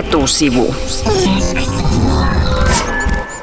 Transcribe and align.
Etusivu. 0.00 0.74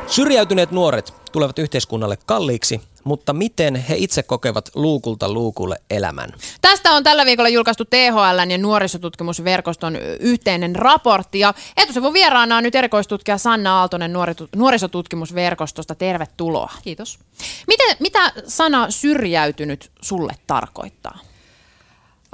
Syrjäytyneet 0.08 0.72
nuoret 0.72 1.14
tulevat 1.32 1.60
yhteiskunnalle 1.60 2.18
kalliiksi, 2.26 2.82
mutta 3.04 3.34
miten 3.34 3.76
he 3.76 3.96
itse 3.98 4.24
kokevat 4.24 4.70
luukulta 4.76 5.32
luukulle 5.32 5.76
elämän? 5.90 6.30
Tästä 6.62 6.92
on 6.92 7.04
tällä 7.04 7.26
viikolla 7.26 7.50
julkaistu 7.50 7.86
THL 7.86 8.50
ja 8.50 8.58
nuorisotutkimusverkoston 8.58 9.96
yhteinen 10.20 10.76
raportti. 10.76 11.40
Ja 11.40 11.54
etusivun 11.78 12.14
vieraana 12.14 12.58
on 12.58 12.64
nyt 12.64 12.76
erikoistutkija 12.76 13.38
Sanna 13.38 13.80
Aaltonen 13.80 14.14
nuorisotutkimusverkostosta. 14.56 15.96
Tervetuloa. 15.96 16.72
Kiitos. 16.84 17.20
Miten, 17.68 17.98
mitä 18.00 18.32
sana 18.48 18.92
syrjäytynyt 18.92 19.92
sulle 20.02 20.34
tarkoittaa? 20.48 21.20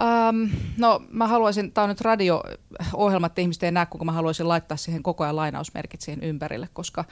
Um, 0.02 0.50
no 0.78 1.02
mä 1.10 1.28
haluaisin, 1.28 1.72
tämä 1.72 1.84
on 1.84 1.90
nyt 1.90 2.02
radio-ohjelma, 2.02 3.28
että 3.28 3.42
ihmiset 3.42 3.64
ei 3.64 3.72
näe, 3.72 3.86
kun 3.86 4.06
mä 4.06 4.12
haluaisin 4.12 4.48
laittaa 4.48 4.78
siihen 4.78 5.04
koko 5.04 5.24
ajan 5.24 5.36
lainausmerkit 5.36 6.02
siihen 6.02 6.24
ympärille, 6.24 6.70
koska, 6.74 7.06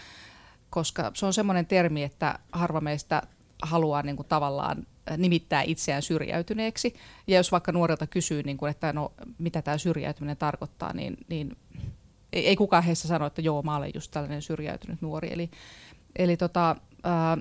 koska 0.70 1.12
se 1.13 1.26
on 1.26 1.34
semmoinen 1.34 1.66
termi, 1.66 2.04
että 2.04 2.40
harva 2.52 2.81
meistä 2.81 3.21
haluaa 3.62 4.02
niin 4.02 4.16
kuin 4.16 4.27
tavallaan 4.27 4.88
nimittää 5.17 5.62
itseään 5.62 6.02
syrjäytyneeksi. 6.02 6.95
Ja 7.27 7.38
jos 7.38 7.52
vaikka 7.52 7.71
nuorilta 7.71 8.07
kysyy, 8.07 8.44
niin 8.44 8.57
kuin, 8.57 8.70
että 8.70 8.93
no, 8.93 9.12
mitä 9.38 9.62
tämä 9.62 9.77
syrjäytyminen 9.77 10.38
tarkoittaa, 10.38 10.93
niin, 10.93 11.18
niin 11.29 11.57
ei, 12.34 12.48
ei 12.48 12.55
kukaan 12.55 12.84
heistä 12.84 13.07
sano, 13.07 13.26
että 13.26 13.41
joo, 13.41 13.62
mä 13.62 13.76
olen 13.76 13.91
just 13.93 14.12
tällainen 14.12 14.41
syrjäytynyt 14.41 15.02
nuori. 15.02 15.34
Eli, 15.34 15.49
eli 16.16 16.38
tota, 16.38 16.76
ää, 17.04 17.38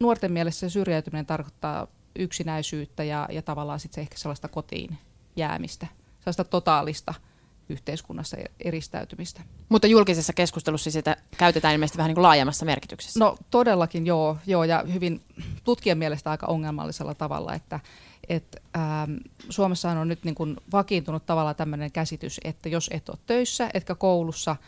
nuorten 0.00 0.32
mielessä 0.32 0.68
syrjäytyminen 0.68 1.26
tarkoittaa 1.26 1.86
yksinäisyyttä 2.18 3.04
ja, 3.04 3.28
ja 3.32 3.42
tavallaan 3.42 3.80
sitten 3.80 4.02
ehkä 4.02 4.18
sellaista 4.18 4.48
kotiin 4.48 4.98
jäämistä, 5.36 5.86
sellaista 6.20 6.44
totaalista 6.44 7.14
yhteiskunnassa 7.68 8.36
eristäytymistä. 8.64 9.40
Mutta 9.68 9.86
julkisessa 9.86 10.32
keskustelussa 10.32 10.90
sitä 10.90 11.16
käytetään 11.36 11.74
ilmeisesti 11.74 11.98
vähän 11.98 12.08
niin 12.08 12.14
kuin 12.14 12.22
laajemmassa 12.22 12.66
merkityksessä. 12.66 13.20
No 13.20 13.36
todellakin 13.50 14.06
joo, 14.06 14.36
joo 14.46 14.64
ja 14.64 14.84
hyvin 14.92 15.20
tutkijan 15.64 15.98
mielestä 15.98 16.30
aika 16.30 16.46
ongelmallisella 16.46 17.14
tavalla, 17.14 17.54
että 17.54 17.80
et, 18.28 18.62
ähm, 18.76 19.16
Suomessahan 19.50 19.98
on 19.98 20.08
nyt 20.08 20.24
niin 20.24 20.34
kuin 20.34 20.56
vakiintunut 20.72 21.26
tavalla 21.26 21.54
tämmöinen 21.54 21.92
käsitys, 21.92 22.40
että 22.44 22.68
jos 22.68 22.90
et 22.92 23.08
ole 23.08 23.18
töissä, 23.26 23.70
etkä 23.74 23.94
koulussa– 23.94 24.56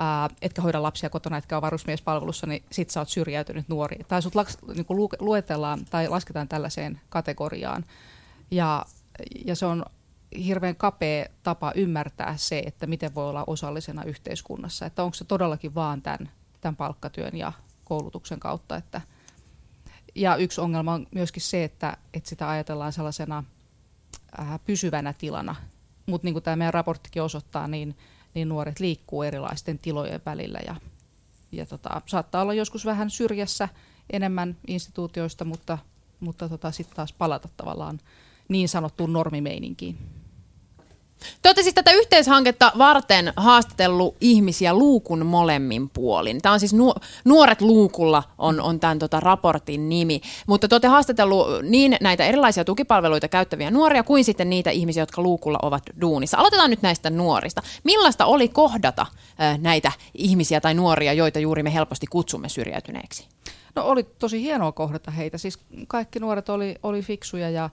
ää, 0.00 0.28
etkä 0.42 0.62
hoida 0.62 0.82
lapsia 0.82 1.10
kotona, 1.10 1.36
etkä 1.36 1.56
ole 1.56 1.62
varusmiespalvelussa, 1.62 2.46
niin 2.46 2.62
sit 2.72 2.90
sä 2.90 3.00
oot 3.00 3.08
syrjäytynyt 3.08 3.68
nuori. 3.68 3.96
Tai 4.08 4.22
sut 4.22 4.34
laks, 4.34 4.58
niin 4.74 4.86
lu, 4.88 5.08
luetellaan 5.18 5.84
tai 5.90 6.08
lasketaan 6.08 6.48
tällaiseen 6.48 7.00
kategoriaan. 7.08 7.84
Ja, 8.50 8.84
ja 9.44 9.56
se 9.56 9.66
on 9.66 9.84
hirveän 10.44 10.76
kapea 10.76 11.26
tapa 11.42 11.72
ymmärtää 11.74 12.36
se, 12.36 12.62
että 12.66 12.86
miten 12.86 13.14
voi 13.14 13.28
olla 13.28 13.44
osallisena 13.46 14.04
yhteiskunnassa. 14.04 14.86
Että 14.86 15.02
onko 15.02 15.14
se 15.14 15.24
todellakin 15.24 15.74
vaan 15.74 16.02
tämän, 16.02 16.30
tämän 16.60 16.76
palkkatyön 16.76 17.36
ja 17.36 17.52
koulutuksen 17.84 18.40
kautta. 18.40 18.76
Että, 18.76 19.00
ja 20.14 20.36
yksi 20.36 20.60
ongelma 20.60 20.94
on 20.94 21.06
myöskin 21.10 21.42
se, 21.42 21.64
että, 21.64 21.96
että 22.14 22.28
sitä 22.28 22.48
ajatellaan 22.48 22.92
sellaisena 22.92 23.44
pysyvänä 24.66 25.12
tilana. 25.12 25.56
Mutta 26.06 26.26
niin 26.26 26.34
kuin 26.34 26.42
tämä 26.42 26.56
meidän 26.56 26.74
raporttikin 26.74 27.22
osoittaa, 27.22 27.68
niin– 27.68 27.96
niin 28.34 28.48
nuoret 28.48 28.80
liikkuu 28.80 29.22
erilaisten 29.22 29.78
tilojen 29.78 30.20
välillä 30.26 30.58
ja, 30.66 30.76
ja 31.52 31.66
tota, 31.66 32.02
saattaa 32.06 32.42
olla 32.42 32.54
joskus 32.54 32.84
vähän 32.84 33.10
syrjässä 33.10 33.68
enemmän 34.10 34.56
instituutioista, 34.66 35.44
mutta, 35.44 35.78
mutta 36.20 36.48
tota, 36.48 36.70
sitten 36.70 36.96
taas 36.96 37.12
palata 37.12 37.48
tavallaan 37.56 38.00
niin 38.48 38.68
sanottuun 38.68 39.12
normimeininkiin. 39.12 39.98
Te 41.42 41.48
olette 41.48 41.62
siis 41.62 41.74
tätä 41.74 41.92
yhteishanketta 41.92 42.72
varten 42.78 43.32
haastatellut 43.36 44.16
ihmisiä 44.20 44.74
luukun 44.74 45.26
molemmin 45.26 45.90
puolin. 45.90 46.42
Tämä 46.42 46.52
on 46.52 46.60
siis 46.60 46.74
nu- 46.74 46.94
Nuoret 47.24 47.60
luukulla 47.60 48.22
on, 48.38 48.60
on 48.60 48.80
tämän 48.80 48.98
tota 48.98 49.20
raportin 49.20 49.88
nimi. 49.88 50.20
Mutta 50.46 50.68
te 50.68 50.74
olette 50.74 50.88
haastatellut 50.88 51.46
niin 51.62 51.96
näitä 52.00 52.24
erilaisia 52.24 52.64
tukipalveluita 52.64 53.28
käyttäviä 53.28 53.70
nuoria 53.70 54.02
kuin 54.02 54.24
sitten 54.24 54.50
niitä 54.50 54.70
ihmisiä, 54.70 55.02
jotka 55.02 55.22
luukulla 55.22 55.58
ovat 55.62 55.82
duunissa. 56.00 56.38
Aloitetaan 56.38 56.70
nyt 56.70 56.82
näistä 56.82 57.10
nuorista. 57.10 57.62
Millaista 57.84 58.26
oli 58.26 58.48
kohdata 58.48 59.06
äh, 59.40 59.58
näitä 59.58 59.92
ihmisiä 60.14 60.60
tai 60.60 60.74
nuoria, 60.74 61.12
joita 61.12 61.38
juuri 61.38 61.62
me 61.62 61.74
helposti 61.74 62.06
kutsumme 62.06 62.48
syrjäytyneeksi? 62.48 63.26
No 63.74 63.84
oli 63.84 64.02
tosi 64.02 64.42
hienoa 64.42 64.72
kohdata 64.72 65.10
heitä. 65.10 65.38
Siis 65.38 65.58
kaikki 65.88 66.20
nuoret 66.20 66.48
oli, 66.48 66.74
oli 66.82 67.02
fiksuja 67.02 67.50
ja, 67.50 67.70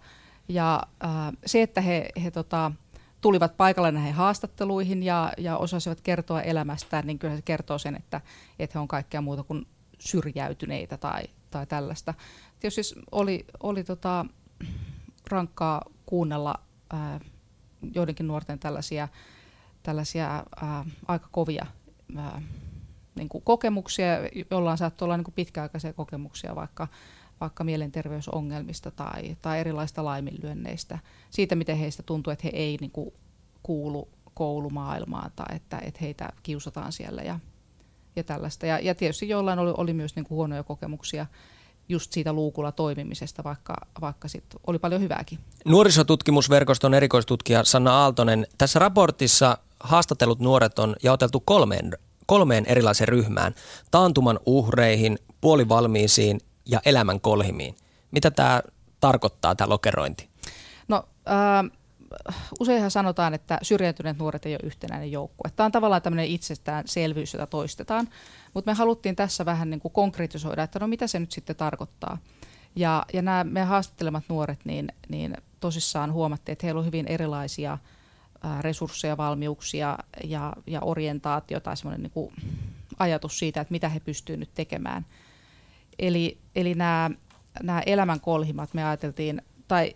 ja 0.49 0.83
äh, 1.03 1.09
se, 1.45 1.61
että 1.61 1.81
he, 1.81 2.09
he 2.23 2.31
tota, 2.31 2.71
tulivat 3.21 3.57
paikalle 3.57 3.91
näihin 3.91 4.13
haastatteluihin 4.13 5.03
ja, 5.03 5.33
ja 5.37 5.57
osasivat 5.57 6.01
kertoa 6.01 6.41
elämästään, 6.41 7.07
niin 7.07 7.19
kyllä 7.19 7.35
se 7.35 7.41
kertoo 7.41 7.77
sen, 7.77 7.95
että, 7.95 8.21
että 8.59 8.79
he 8.79 8.81
on 8.81 8.87
kaikkea 8.87 9.21
muuta 9.21 9.43
kuin 9.43 9.67
syrjäytyneitä 9.99 10.97
tai, 10.97 11.23
tai 11.51 11.65
tällaista. 11.65 12.13
Tietysti 12.59 12.83
siis 12.83 13.05
oli, 13.11 13.45
oli 13.63 13.83
tota, 13.83 14.25
rankkaa 15.29 15.81
kuunnella 16.05 16.55
ää, 16.89 17.19
joidenkin 17.93 18.27
nuorten 18.27 18.59
tällaisia, 18.59 19.07
tällaisia 19.83 20.43
ää, 20.61 20.85
aika 21.07 21.27
kovia 21.31 21.65
ää, 22.15 22.41
niin 23.15 23.29
kuin 23.29 23.43
kokemuksia, 23.43 24.07
jollain 24.51 24.77
saattoi 24.77 25.05
olla 25.05 25.17
niin 25.17 25.25
kuin 25.25 25.35
pitkäaikaisia 25.35 25.93
kokemuksia 25.93 26.55
vaikka, 26.55 26.87
vaikka 27.41 27.63
mielenterveysongelmista 27.63 28.91
tai, 28.91 29.37
tai 29.41 29.59
erilaista 29.59 30.05
laiminlyönneistä, 30.05 30.99
siitä 31.29 31.55
miten 31.55 31.77
heistä 31.77 32.03
tuntuu, 32.03 32.33
että 32.33 32.41
he 32.43 32.51
ei 32.53 32.77
niin 32.81 32.91
kuin, 32.91 33.13
kuulu 33.63 34.07
koulumaailmaan 34.33 35.31
tai 35.35 35.55
että, 35.55 35.79
että 35.79 35.99
heitä 36.01 36.29
kiusataan 36.43 36.91
siellä 36.91 37.21
ja, 37.21 37.39
ja 38.15 38.23
tällaista. 38.23 38.65
Ja, 38.65 38.79
ja 38.79 38.95
tietysti 38.95 39.29
jollain 39.29 39.59
oli, 39.59 39.73
oli 39.77 39.93
myös 39.93 40.15
niin 40.15 40.25
kuin 40.25 40.35
huonoja 40.35 40.63
kokemuksia 40.63 41.25
just 41.89 42.13
siitä 42.13 42.33
luukulla 42.33 42.71
toimimisesta, 42.71 43.43
vaikka, 43.43 43.73
vaikka 44.01 44.27
sit 44.27 44.43
oli 44.67 44.79
paljon 44.79 45.01
hyvääkin. 45.01 45.39
Nuorisotutkimusverkoston 45.65 46.93
erikoistutkija 46.93 47.63
Sanna 47.63 47.93
Aaltonen, 47.93 48.47
tässä 48.57 48.79
raportissa 48.79 49.57
haastatellut 49.79 50.39
nuoret 50.39 50.79
on 50.79 50.95
jaoteltu 51.03 51.39
kolmeen, 51.39 51.91
kolmeen 52.25 52.65
erilaiseen 52.65 53.07
ryhmään. 53.07 53.55
Taantuman 53.91 54.39
uhreihin, 54.45 55.17
puolivalmiisiin 55.41 56.39
ja 56.67 56.81
elämän 56.85 57.21
kolhimiin. 57.21 57.75
Mitä 58.11 58.31
tämä 58.31 58.61
tarkoittaa, 58.99 59.55
tämä 59.55 59.69
lokerointi? 59.69 60.29
No, 60.87 61.03
äh, 61.27 61.71
useinhan 62.59 62.91
sanotaan, 62.91 63.33
että 63.33 63.59
syrjäytyneet 63.61 64.17
nuoret 64.17 64.45
ei 64.45 64.53
ole 64.53 64.59
yhtenäinen 64.63 65.11
joukkue. 65.11 65.51
Tämä 65.55 65.65
on 65.65 65.71
tavallaan 65.71 66.01
tämmöinen 66.01 66.25
itsestäänselvyys, 66.25 67.33
jota 67.33 67.47
toistetaan. 67.47 68.07
Mutta 68.53 68.71
me 68.71 68.75
haluttiin 68.75 69.15
tässä 69.15 69.45
vähän 69.45 69.69
niin 69.69 69.79
kuin 69.79 69.91
konkretisoida, 69.91 70.63
että 70.63 70.79
no 70.79 70.87
mitä 70.87 71.07
se 71.07 71.19
nyt 71.19 71.31
sitten 71.31 71.55
tarkoittaa. 71.55 72.17
Ja, 72.75 73.05
ja 73.13 73.21
nämä 73.21 73.43
meidän 73.43 73.67
haastattelemat 73.67 74.23
nuoret, 74.29 74.59
niin, 74.65 74.91
niin 75.09 75.37
tosissaan 75.59 76.13
huomattiin, 76.13 76.53
että 76.53 76.67
heillä 76.67 76.79
on 76.79 76.85
hyvin 76.85 77.07
erilaisia 77.07 77.77
resursseja, 78.61 79.17
valmiuksia 79.17 79.97
ja, 80.23 80.53
ja 80.67 80.81
orientaatio 80.81 81.59
tai 81.59 81.77
semmoinen 81.77 82.03
niin 82.03 82.11
kuin 82.11 82.33
ajatus 82.99 83.39
siitä, 83.39 83.61
että 83.61 83.71
mitä 83.71 83.89
he 83.89 83.99
pystyvät 83.99 84.39
nyt 84.39 84.53
tekemään– 84.53 85.05
Eli, 85.99 86.37
eli 86.55 86.75
nämä, 86.75 87.11
nämä 87.63 87.81
elämän 87.85 88.19
kolhimat 88.19 88.73
me 88.73 88.83
ajateltiin, 88.83 89.41
tai 89.67 89.95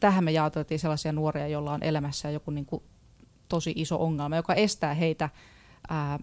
tähän 0.00 0.24
me 0.24 0.32
jaoteltiin 0.32 0.80
sellaisia 0.80 1.12
nuoria, 1.12 1.48
joilla 1.48 1.72
on 1.72 1.82
elämässä 1.82 2.30
joku 2.30 2.50
niin 2.50 2.66
kuin 2.66 2.82
tosi 3.48 3.72
iso 3.76 4.02
ongelma, 4.02 4.36
joka 4.36 4.54
estää 4.54 4.94
heitä 4.94 5.28
ää, 5.88 6.18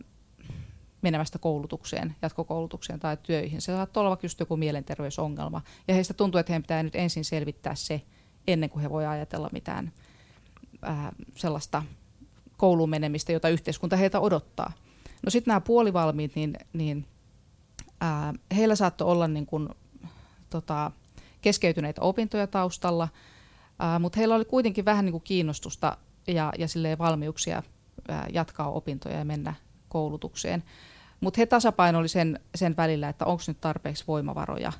menemästä 1.01 1.39
koulutukseen, 1.39 2.16
jatkokoulutukseen 2.22 2.99
tai 2.99 3.17
työihin. 3.23 3.61
Se 3.61 3.72
saattaa 3.72 4.03
olla 4.03 4.17
just 4.23 4.39
joku 4.39 4.57
mielenterveysongelma. 4.57 5.61
Ja 5.88 5.93
heistä 5.93 6.13
tuntuu, 6.13 6.39
että 6.39 6.53
heidän 6.53 6.63
pitää 6.63 6.83
nyt 6.83 6.95
ensin 6.95 7.25
selvittää 7.25 7.75
se, 7.75 8.01
ennen 8.47 8.69
kuin 8.69 8.81
he 8.81 8.90
voi 8.90 9.05
ajatella 9.05 9.49
mitään 9.52 9.91
ää, 10.81 11.11
sellaista 11.35 11.84
kouluun 12.58 12.90
menemistä, 12.90 13.31
jota 13.31 13.49
yhteiskunta 13.49 13.96
heitä 13.96 14.19
odottaa. 14.19 14.72
No 15.23 15.29
sitten 15.29 15.52
nämä 15.52 15.61
puolivalmiit, 15.61 16.35
niin, 16.35 16.58
niin 16.73 17.05
ää, 18.01 18.33
heillä 18.55 18.75
saattoi 18.75 19.07
olla 19.07 19.27
niin 19.27 19.45
kuin, 19.45 19.69
tota, 20.49 20.91
keskeytyneitä 21.41 22.01
opintoja 22.01 22.47
taustalla, 22.47 23.07
ää, 23.79 23.99
mutta 23.99 24.17
heillä 24.19 24.35
oli 24.35 24.45
kuitenkin 24.45 24.85
vähän 24.85 25.05
niin 25.05 25.11
kuin 25.11 25.23
kiinnostusta 25.23 25.97
ja, 26.27 26.53
ja 26.57 26.97
valmiuksia 26.97 27.63
ää, 28.07 28.27
jatkaa 28.33 28.69
opintoja 28.69 29.17
ja 29.17 29.25
mennä 29.25 29.53
koulutukseen. 29.89 30.63
Mutta 31.21 31.41
he 31.41 31.45
tasapainoili 31.45 32.07
sen, 32.07 32.39
sen 32.55 32.77
välillä, 32.77 33.09
että 33.09 33.25
onko 33.25 33.43
nyt 33.47 33.61
tarpeeksi 33.61 34.03
voimavaroja 34.07 34.73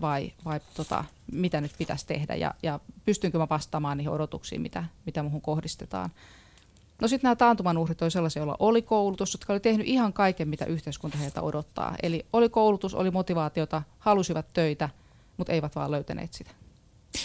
vai, 0.00 0.32
vai 0.44 0.60
tota, 0.74 1.04
mitä 1.32 1.60
nyt 1.60 1.72
pitäisi 1.78 2.06
tehdä 2.06 2.34
ja, 2.34 2.54
ja 2.62 2.80
pystynkö 3.04 3.38
mä 3.38 3.46
vastaamaan 3.50 3.98
niihin 3.98 4.12
odotuksiin, 4.12 4.62
mitä, 4.62 4.84
mitä 5.06 5.22
muuhun 5.22 5.40
kohdistetaan. 5.40 6.10
No 7.02 7.08
sitten 7.08 7.28
nämä 7.28 7.36
taantuman 7.36 7.78
uhrit 7.78 8.02
oli 8.02 8.10
sellaisia, 8.10 8.40
joilla 8.40 8.56
oli 8.58 8.82
koulutus, 8.82 9.34
jotka 9.34 9.52
oli 9.52 9.60
tehnyt 9.60 9.86
ihan 9.86 10.12
kaiken, 10.12 10.48
mitä 10.48 10.64
yhteiskunta 10.64 11.18
heiltä 11.18 11.42
odottaa. 11.42 11.94
Eli 12.02 12.26
oli 12.32 12.48
koulutus, 12.48 12.94
oli 12.94 13.10
motivaatiota, 13.10 13.82
halusivat 13.98 14.46
töitä, 14.52 14.88
mutta 15.36 15.52
eivät 15.52 15.76
vaan 15.76 15.90
löytäneet 15.90 16.32
sitä. 16.32 16.50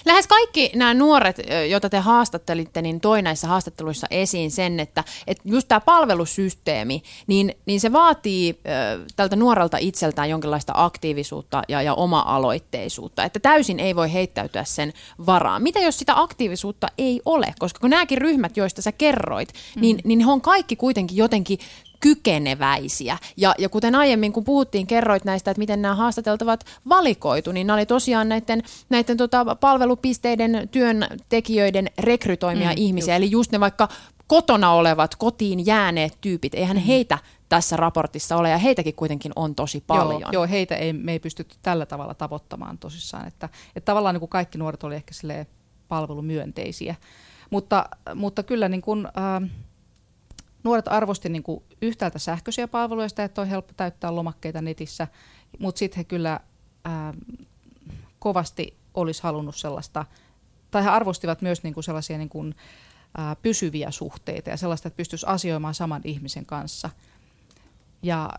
Lähes 0.05 0.27
kaikki 0.27 0.71
nämä 0.75 0.93
nuoret, 0.93 1.37
joita 1.69 1.89
te 1.89 1.97
haastattelitte, 1.97 2.81
niin 2.81 2.99
toi 2.99 3.21
näissä 3.21 3.47
haastatteluissa 3.47 4.07
esiin 4.11 4.51
sen, 4.51 4.79
että, 4.79 5.03
että 5.27 5.43
just 5.45 5.67
tämä 5.67 5.79
palvelusysteemi, 5.79 7.03
niin, 7.27 7.55
niin 7.65 7.79
se 7.79 7.93
vaatii 7.93 8.49
äh, 8.49 9.05
tältä 9.15 9.35
nuorelta 9.35 9.77
itseltään 9.77 10.29
jonkinlaista 10.29 10.73
aktiivisuutta 10.75 11.61
ja, 11.67 11.81
ja 11.81 11.93
oma-aloitteisuutta, 11.93 13.23
että 13.23 13.39
täysin 13.39 13.79
ei 13.79 13.95
voi 13.95 14.13
heittäytyä 14.13 14.63
sen 14.63 14.93
varaan. 15.25 15.63
Mitä 15.63 15.79
jos 15.79 15.99
sitä 15.99 16.21
aktiivisuutta 16.21 16.87
ei 16.97 17.21
ole? 17.25 17.53
Koska 17.59 17.79
kun 17.79 17.89
nämäkin 17.89 18.17
ryhmät, 18.17 18.57
joista 18.57 18.81
sä 18.81 18.91
kerroit, 18.91 19.53
mm. 19.75 19.81
niin, 19.81 19.99
niin 20.03 20.19
ne 20.19 20.27
on 20.27 20.41
kaikki 20.41 20.75
kuitenkin 20.75 21.17
jotenkin 21.17 21.59
kykeneväisiä. 21.99 23.17
Ja, 23.37 23.55
ja 23.57 23.69
kuten 23.69 23.95
aiemmin, 23.95 24.33
kun 24.33 24.43
puhuttiin, 24.43 24.87
kerroit 24.87 25.25
näistä, 25.25 25.51
että 25.51 25.59
miten 25.59 25.81
nämä 25.81 25.95
haastateltavat 25.95 26.63
valikoitu, 26.89 27.51
niin 27.51 27.67
nämä 27.67 27.77
oli 27.77 27.85
tosiaan 27.85 28.29
näiden, 28.29 28.63
näiden 28.89 29.17
tota 29.17 29.55
palvelupisteiden 29.55 30.69
työntekijöiden 30.71 31.89
rekrytoimia 31.97 32.69
mm, 32.69 32.75
ihmisiä. 32.77 33.13
Just. 33.13 33.17
Eli 33.17 33.31
just 33.31 33.51
ne 33.51 33.59
vaikka 33.59 33.87
kotona 34.27 34.71
olevat, 34.71 35.15
kotiin 35.15 35.65
jääneet 35.65 36.17
tyypit, 36.21 36.53
eihän 36.53 36.77
mm. 36.77 36.83
heitä 36.83 37.17
tässä 37.49 37.77
raportissa 37.77 38.37
ole, 38.37 38.49
ja 38.49 38.57
heitäkin 38.57 38.95
kuitenkin 38.95 39.31
on 39.35 39.55
tosi 39.55 39.83
paljon. 39.87 40.21
Joo, 40.21 40.31
joo 40.31 40.47
heitä 40.47 40.75
ei, 40.75 40.93
me 40.93 41.11
ei 41.11 41.19
pystytty 41.19 41.55
tällä 41.61 41.85
tavalla 41.85 42.13
tavoittamaan 42.13 42.77
tosissaan, 42.77 43.27
että, 43.27 43.49
että 43.75 43.85
tavallaan 43.85 44.15
niin 44.15 44.19
kuin 44.19 44.29
kaikki 44.29 44.57
nuoret 44.57 44.83
oli 44.83 44.95
ehkä 44.95 45.13
palvelumyönteisiä, 45.87 46.95
mutta, 47.49 47.89
mutta 48.15 48.43
kyllä 48.43 48.69
niin 48.69 48.81
kuin, 48.81 49.05
äh, 49.05 49.49
nuoret 50.67 50.87
arvosti 50.87 51.29
niin 51.29 51.43
kuin 51.43 51.63
yhtäältä 51.81 52.19
sähköisiä 52.19 52.67
palveluja, 52.67 53.09
sitä, 53.09 53.23
että 53.23 53.41
on 53.41 53.47
helppo 53.47 53.73
täyttää 53.77 54.15
lomakkeita 54.15 54.61
netissä, 54.61 55.07
mutta 55.59 55.79
sitten 55.79 55.97
he 55.97 56.03
kyllä 56.03 56.39
ää, 56.85 57.13
kovasti 58.19 58.77
olisi 58.93 59.23
halunnut 59.23 59.55
sellaista, 59.55 60.05
tai 60.71 60.83
he 60.83 60.89
arvostivat 60.89 61.41
myös 61.41 61.63
niin 61.63 61.73
kuin 61.73 61.83
sellaisia 61.83 62.17
niin 62.17 62.29
kuin, 62.29 62.55
ää, 63.17 63.35
pysyviä 63.35 63.91
suhteita 63.91 64.49
ja 64.49 64.57
sellaista, 64.57 64.87
että 64.87 64.97
pystyisi 64.97 65.25
asioimaan 65.29 65.73
saman 65.73 66.01
ihmisen 66.03 66.45
kanssa. 66.45 66.89
Ja, 68.03 68.29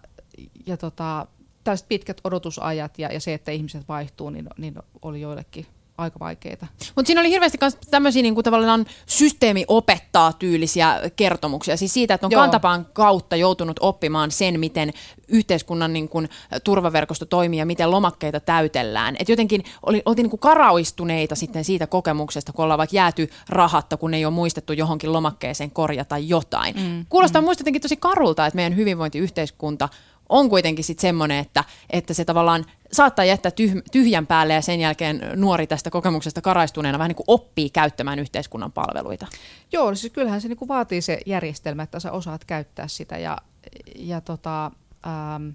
ja 0.67 0.77
tota, 0.77 1.27
tällaiset 1.65 1.89
pitkät 1.89 2.21
odotusajat 2.25 2.99
ja, 2.99 3.13
ja 3.13 3.21
se, 3.21 3.35
että 3.35 3.51
ihmiset 3.51 3.89
vaihtuu, 3.89 4.31
niin, 4.31 4.49
niin 4.59 4.75
oli 5.03 5.21
joillekin 5.21 5.67
aika 5.99 6.19
vaikeita. 6.21 6.67
Mutta 6.97 7.07
siinä 7.07 7.21
oli 7.21 7.31
hirveästi 7.31 7.59
myös 7.61 7.77
tämmöisiä 7.91 8.23
niin 8.23 8.35
kuin 8.35 8.45
tavallaan 8.45 8.87
systeemi 9.07 9.65
opettaa 9.69 10.33
tyylisiä 10.33 11.01
kertomuksia. 11.17 11.77
Siis 11.77 11.95
siitä, 11.95 12.15
että 12.15 12.27
on 12.27 12.31
Joo. 12.31 12.43
kantapaan 12.43 12.87
kautta 12.93 13.37
joutunut 13.37 13.77
oppimaan 13.81 14.31
sen, 14.31 14.61
miten 14.61 14.93
yhteiskunnan 15.29 15.93
niin 15.93 16.09
kuin, 16.09 16.29
turvaverkosto 16.65 17.27
toimii 17.27 17.59
ja 17.59 17.67
miten 17.67 17.91
lomakkeita 17.91 18.41
täytellään. 18.41 19.17
Et 19.19 19.29
jotenkin 19.29 19.65
oli, 19.87 20.03
oltiin 20.05 20.25
niin 20.25 20.31
kuin 20.31 20.41
karauistuneita 20.41 21.35
sitten 21.35 21.65
siitä 21.65 21.87
kokemuksesta, 21.87 22.53
kun 22.53 22.63
ollaan 22.63 22.79
vaikka 22.79 22.97
jääty 22.97 23.31
rahatta, 23.49 23.97
kun 23.97 24.15
ei 24.15 24.25
ole 24.25 24.35
muistettu 24.35 24.73
johonkin 24.73 25.13
lomakkeeseen 25.13 25.71
korjata 25.71 26.19
jotain. 26.19 26.77
Mm. 26.77 27.07
Kuulostaa 27.09 27.43
mm. 27.43 27.45
muista 27.45 27.61
jotenkin 27.61 27.83
tosi 27.83 27.97
karulta, 27.97 28.47
että 28.47 28.57
meidän 28.57 28.77
hyvinvointiyhteiskunta 28.77 29.89
on 30.29 30.49
kuitenkin 30.49 30.85
sitten 30.85 31.03
semmoinen, 31.03 31.39
että, 31.39 31.65
että 31.91 32.15
se 32.15 32.25
tavallaan 32.25 32.65
saattaa 32.93 33.25
jättää 33.25 33.53
tyh- 33.53 33.83
tyhjän 33.93 34.27
päälle 34.27 34.55
ja 34.55 34.63
sen 34.63 34.81
jälkeen 34.81 35.21
nuori 35.35 35.67
tästä 35.67 35.91
kokemuksesta 35.91 36.43
karaistuneena 36.43 36.99
vähän 36.99 37.09
niin 37.09 37.17
kuin 37.17 37.25
oppii 37.27 37.71
käyttämään 37.71 38.19
yhteiskunnan 38.19 38.73
palveluita. 38.73 39.27
Joo, 39.73 39.95
siis 39.95 40.13
kyllähän 40.13 40.41
se 40.41 40.49
niin 40.49 40.57
kuin 40.57 40.69
vaatii 40.69 41.01
se 41.01 41.21
järjestelmä, 41.27 41.83
että 41.83 42.01
sä 42.01 42.13
osaat 42.13 42.45
käyttää 42.45 42.89
sitä 42.89 43.19
ja, 43.19 43.39
ja, 43.97 44.21
tota, 44.21 44.71
ähm, 45.07 45.49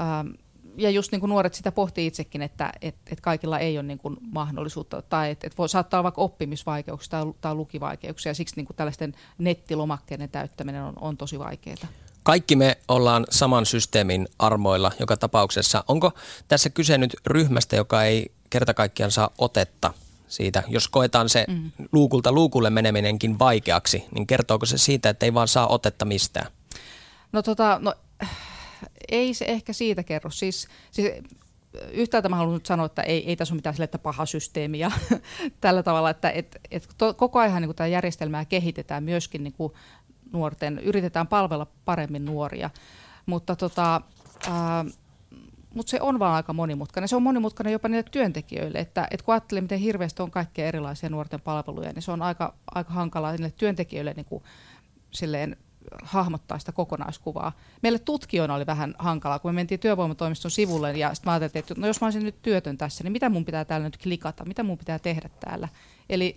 ähm, 0.00 0.28
ja 0.76 0.90
just 0.90 1.12
niin 1.12 1.20
kuin 1.20 1.30
nuoret 1.30 1.54
sitä 1.54 1.72
pohtii 1.72 2.06
itsekin, 2.06 2.42
että 2.42 2.72
et, 2.82 2.94
et 3.12 3.20
kaikilla 3.20 3.58
ei 3.58 3.78
ole 3.78 3.86
niin 3.86 3.98
kuin 3.98 4.16
mahdollisuutta 4.20 5.02
tai 5.02 5.30
että 5.30 5.46
et 5.46 5.58
voi 5.58 5.68
saattaa 5.68 6.02
vaikka 6.02 6.20
oppimisvaikeuksia 6.20 7.10
tai, 7.10 7.32
tai 7.40 7.54
lukivaikeuksia 7.54 8.30
ja 8.30 8.34
siksi 8.34 8.56
niin 8.56 8.66
kuin 8.66 8.76
tällaisten 8.76 9.14
nettilomakkeiden 9.38 10.30
täyttäminen 10.30 10.82
on, 10.82 10.94
on 11.00 11.16
tosi 11.16 11.38
vaikeaa 11.38 11.76
kaikki 12.22 12.56
me 12.56 12.78
ollaan 12.88 13.26
saman 13.30 13.66
systeemin 13.66 14.28
armoilla 14.38 14.92
joka 15.00 15.16
tapauksessa. 15.16 15.84
Onko 15.88 16.12
tässä 16.48 16.70
kyse 16.70 16.98
nyt 16.98 17.16
ryhmästä, 17.26 17.76
joka 17.76 18.04
ei 18.04 18.32
kerta 18.50 18.74
kaikkiaan 18.74 19.10
saa 19.10 19.30
otetta 19.38 19.94
siitä, 20.28 20.62
jos 20.68 20.88
koetaan 20.88 21.28
se 21.28 21.44
mm. 21.48 21.70
luukulta 21.92 22.32
luukulle 22.32 22.70
meneminenkin 22.70 23.38
vaikeaksi, 23.38 24.04
niin 24.14 24.26
kertooko 24.26 24.66
se 24.66 24.78
siitä, 24.78 25.08
että 25.08 25.26
ei 25.26 25.34
vaan 25.34 25.48
saa 25.48 25.68
otetta 25.68 26.04
mistään? 26.04 26.46
No 27.32 27.42
tota, 27.42 27.78
no, 27.82 27.94
ei 29.08 29.34
se 29.34 29.44
ehkä 29.44 29.72
siitä 29.72 30.02
kerro. 30.02 30.30
Siis, 30.30 30.68
siis 30.90 31.12
yhtäältä 31.92 32.28
mä 32.28 32.36
haluan 32.36 32.54
nyt 32.54 32.66
sanoa, 32.66 32.86
että 32.86 33.02
ei, 33.02 33.28
ei 33.28 33.36
tässä 33.36 33.54
ole 33.54 33.58
mitään 33.58 33.74
sille, 33.74 33.84
että 33.84 33.98
paha 33.98 34.26
systeemi 34.26 34.78
ja 34.78 34.90
tällä 35.60 35.82
tavalla, 35.82 36.10
että 36.10 36.30
et, 36.30 36.60
et 36.70 36.88
to, 36.98 37.14
koko 37.14 37.38
ajan 37.38 37.62
niin 37.62 37.74
tämä 37.74 37.86
järjestelmää 37.86 38.44
kehitetään 38.44 39.04
myöskin 39.04 39.44
niin 39.44 39.52
kuin 39.52 39.72
nuorten, 40.32 40.78
yritetään 40.78 41.26
palvella 41.26 41.66
paremmin 41.84 42.24
nuoria, 42.24 42.70
mutta 43.26 43.56
tota, 43.56 44.00
ää, 44.50 44.84
mutta 45.74 45.90
se 45.90 46.00
on 46.00 46.18
vaan 46.18 46.34
aika 46.34 46.52
monimutkainen. 46.52 47.08
Se 47.08 47.16
on 47.16 47.22
monimutkainen 47.22 47.72
jopa 47.72 47.88
niille 47.88 48.08
työntekijöille, 48.10 48.78
että, 48.78 49.08
että 49.10 49.24
kun 49.24 49.34
ajattelee, 49.34 49.60
miten 49.60 49.78
hirveästi 49.78 50.22
on 50.22 50.30
kaikkia 50.30 50.66
erilaisia 50.66 51.10
nuorten 51.10 51.40
palveluja, 51.40 51.92
niin 51.92 52.02
se 52.02 52.12
on 52.12 52.22
aika, 52.22 52.54
aika 52.74 52.92
hankalaa 52.92 53.32
niille 53.32 53.52
työntekijöille 53.56 54.12
niin 54.16 54.26
kuin, 54.26 54.42
silleen, 55.10 55.56
hahmottaa 56.02 56.58
sitä 56.58 56.72
kokonaiskuvaa. 56.72 57.52
Meille 57.82 57.98
tutkijoina 57.98 58.54
oli 58.54 58.66
vähän 58.66 58.94
hankalaa, 58.98 59.38
kun 59.38 59.50
me 59.50 59.54
mentiin 59.54 59.80
työvoimatoimiston 59.80 60.50
sivulle 60.50 60.92
ja 60.92 61.14
sitten 61.14 61.30
mä 61.30 61.34
ajattelin, 61.34 61.64
että 61.64 61.74
no 61.78 61.86
jos 61.86 62.00
mä 62.00 62.06
olisin 62.06 62.24
nyt 62.24 62.42
työtön 62.42 62.78
tässä, 62.78 63.04
niin 63.04 63.12
mitä 63.12 63.28
mun 63.28 63.44
pitää 63.44 63.64
täällä 63.64 63.86
nyt 63.86 64.02
klikata, 64.02 64.44
mitä 64.44 64.62
mun 64.62 64.78
pitää 64.78 64.98
tehdä 64.98 65.30
täällä. 65.40 65.68
Eli 66.08 66.36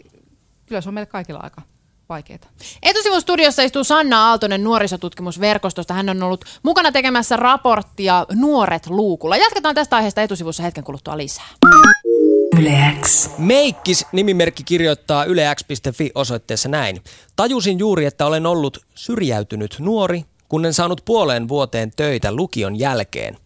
kyllä 0.66 0.82
se 0.82 0.90
on 0.90 0.94
meille 0.94 1.06
kaikilla 1.06 1.40
aika 1.40 1.62
vaikeaa. 2.10 2.40
Etusivun 2.84 3.22
studiossa 3.22 3.62
istuu 3.62 3.84
Sanna 3.84 4.28
Aaltonen 4.30 4.64
nuorisotutkimusverkostosta. 4.64 5.94
Hän 5.94 6.10
on 6.10 6.24
ollut 6.24 6.46
mukana 6.64 6.92
tekemässä 6.92 7.36
raporttia 7.36 8.26
Nuoret 8.34 8.88
luukulla. 8.88 9.38
Jatketaan 9.38 9.76
tästä 9.76 9.96
aiheesta 9.96 10.22
etusivussa 10.22 10.64
hetken 10.64 10.84
kuluttua 10.84 11.18
lisää. 11.18 11.46
Meikkis 13.38 14.06
nimimerkki 14.12 14.64
kirjoittaa 14.64 15.26
yleäks.fi 15.26 16.12
osoitteessa 16.16 16.70
näin. 16.70 17.04
Tajusin 17.36 17.80
juuri, 17.80 18.06
että 18.06 18.26
olen 18.26 18.46
ollut 18.46 18.78
syrjäytynyt 18.96 19.76
nuori, 19.80 20.26
kun 20.50 20.66
en 20.66 20.74
saanut 20.74 21.02
puoleen 21.06 21.48
vuoteen 21.48 21.92
töitä 21.96 22.36
lukion 22.36 22.80
jälkeen. 22.80 23.38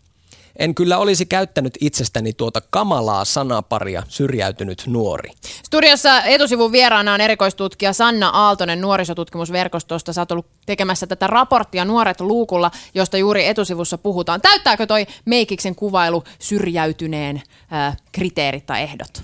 En 0.57 0.75
kyllä 0.75 0.98
olisi 0.98 1.25
käyttänyt 1.25 1.77
itsestäni 1.81 2.33
tuota 2.33 2.62
kamalaa 2.69 3.25
sanaparia 3.25 4.04
syrjäytynyt 4.07 4.83
nuori. 4.88 5.30
Studiossa 5.63 6.21
etusivun 6.21 6.71
vieraana 6.71 7.14
on 7.14 7.21
erikoistutkija 7.21 7.94
Sanna 7.94 8.30
Aaltonen 8.30 8.81
nuorisotutkimusverkostosta. 8.81 10.14
Sä 10.14 10.21
oot 10.21 10.31
ollut 10.31 10.47
tekemässä 10.66 11.07
tätä 11.07 11.28
raporttia 11.28 11.85
Nuoret 11.85 12.21
luukulla, 12.21 12.71
josta 12.94 13.18
juuri 13.18 13.45
etusivussa 13.45 13.97
puhutaan. 13.97 14.42
Täyttääkö 14.42 14.85
toi 14.85 15.07
Meikiksen 15.26 15.76
kuvailu 15.76 16.23
syrjäytyneen 16.40 17.42
äh, 17.73 17.97
kriteerit 18.11 18.66
tai 18.66 18.81
ehdot? 18.81 19.23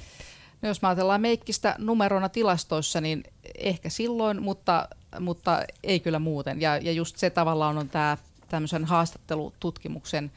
No 0.62 0.68
jos 0.68 0.82
mä 0.82 0.88
ajatellaan 0.88 1.22
Meikkistä 1.22 1.76
numerona 1.78 2.30
tilastoissa, 2.30 3.02
niin 3.02 3.24
ehkä 3.58 3.90
silloin, 3.90 4.42
mutta, 4.42 4.88
mutta 5.20 5.64
ei 5.84 6.00
kyllä 6.00 6.20
muuten. 6.20 6.62
Ja, 6.62 6.78
ja 6.78 6.92
just 6.92 7.18
se 7.18 7.30
tavallaan 7.30 7.78
on 7.78 7.90
tämä 7.90 8.18
tämmöisen 8.50 8.86
haastattelututkimuksen 8.86 10.32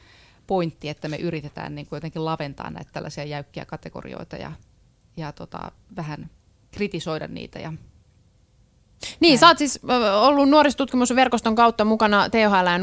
pointti, 0.47 0.89
että 0.89 1.09
me 1.09 1.17
yritetään 1.17 1.75
niin 1.75 1.87
kuin 1.87 1.97
jotenkin 1.97 2.25
laventaa 2.25 2.71
näitä 2.71 2.91
tällaisia 2.93 3.25
jäykkiä 3.25 3.65
kategorioita 3.65 4.37
ja, 4.37 4.53
ja 5.17 5.33
tota, 5.33 5.73
vähän 5.97 6.31
kritisoida 6.71 7.27
niitä 7.27 7.59
ja 7.59 7.73
niin, 9.21 9.31
Näin. 9.31 9.39
sä 9.39 9.47
oot 9.47 9.59
siis 9.59 9.81
ollut 10.21 10.49
nuorisotutkimusverkoston 10.49 11.55
kautta 11.55 11.85
mukana 11.85 12.31
THL 12.31 12.67
ja 12.67 12.79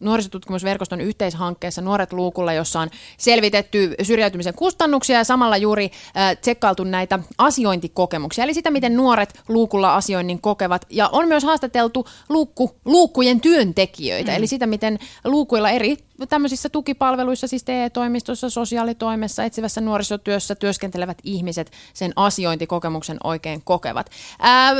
nuorisotutkimusverkoston 0.00 1.00
yhteishankkeessa 1.00 1.82
Nuoret 1.82 2.12
luukulla, 2.12 2.52
jossa 2.52 2.80
on 2.80 2.90
selvitetty 3.18 3.94
syrjäytymisen 4.02 4.54
kustannuksia 4.54 5.16
ja 5.16 5.24
samalla 5.24 5.56
juuri 5.56 5.90
äh, 6.16 6.36
tsekkailtu 6.36 6.84
näitä 6.84 7.18
asiointikokemuksia, 7.38 8.44
eli 8.44 8.54
sitä, 8.54 8.70
miten 8.70 8.96
nuoret 8.96 9.40
luukulla 9.48 9.94
asioinnin 9.94 10.40
kokevat. 10.40 10.86
Ja 10.90 11.08
on 11.08 11.28
myös 11.28 11.44
haastateltu 11.44 12.06
luukku, 12.28 12.76
luukkujen 12.84 13.40
työntekijöitä, 13.40 14.30
mm. 14.30 14.36
eli 14.36 14.46
sitä, 14.46 14.66
miten 14.66 14.98
luukuilla 15.24 15.70
eri 15.70 15.96
tämmöisissä 16.28 16.68
tukipalveluissa, 16.68 17.46
siis 17.46 17.64
TE-toimistossa, 17.64 18.50
sosiaalitoimessa, 18.50 19.44
etsivässä 19.44 19.80
nuorisotyössä 19.80 20.54
työskentelevät 20.54 21.18
ihmiset 21.24 21.72
sen 21.94 22.12
asiointikokemuksen 22.16 23.16
oikein 23.24 23.62
kokevat. 23.64 24.10
Ää, 24.38 24.72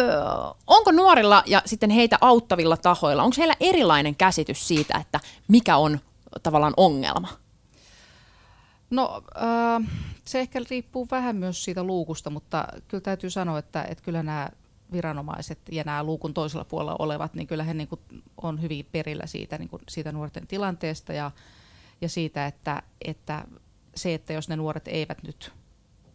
onko 0.66 0.92
nuorilla 0.92 1.42
ja 1.46 1.62
sitten 1.66 1.90
heitä 1.90 2.18
auttavilla 2.20 2.76
tahoilla, 2.76 3.22
onko 3.22 3.36
heillä 3.38 3.54
erilainen 3.60 4.14
käsitys 4.14 4.68
siitä, 4.68 4.98
että 4.98 5.20
mikä 5.48 5.76
on 5.76 6.00
tavallaan 6.42 6.74
ongelma? 6.76 7.28
No 8.90 9.22
äh, 9.36 9.90
se 10.24 10.40
ehkä 10.40 10.60
riippuu 10.70 11.08
vähän 11.10 11.36
myös 11.36 11.64
siitä 11.64 11.82
luukusta, 11.82 12.30
mutta 12.30 12.68
kyllä 12.88 13.00
täytyy 13.00 13.30
sanoa, 13.30 13.58
että, 13.58 13.82
että 13.82 14.04
kyllä 14.04 14.22
nämä 14.22 14.48
viranomaiset 14.94 15.58
ja 15.70 15.84
nämä 15.84 16.04
luukun 16.04 16.34
toisella 16.34 16.64
puolella 16.64 16.96
olevat, 16.98 17.34
niin 17.34 17.46
kyllä 17.46 17.64
he 17.64 17.74
niin 17.74 17.88
kuin 17.88 18.00
on 18.42 18.62
hyvin 18.62 18.86
perillä 18.92 19.26
siitä, 19.26 19.58
niin 19.58 19.68
kuin 19.68 19.82
siitä 19.88 20.12
nuorten 20.12 20.46
tilanteesta 20.46 21.12
ja, 21.12 21.30
ja 22.00 22.08
siitä, 22.08 22.46
että, 22.46 22.82
että 23.04 23.44
se, 23.94 24.14
että 24.14 24.32
jos 24.32 24.48
ne 24.48 24.56
nuoret 24.56 24.88
eivät 24.88 25.22
nyt 25.22 25.52